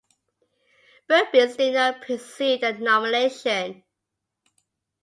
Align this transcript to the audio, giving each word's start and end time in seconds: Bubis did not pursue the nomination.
Bubis 1.07 1.57
did 1.57 1.75
not 1.75 2.01
pursue 2.01 2.57
the 2.57 2.73
nomination. 2.73 3.83